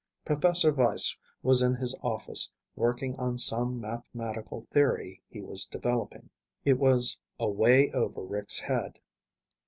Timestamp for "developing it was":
5.65-7.19